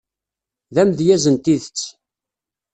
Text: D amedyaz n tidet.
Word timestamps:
D 0.73 0.75
amedyaz 0.81 1.25
n 1.33 1.35
tidet. 1.43 1.79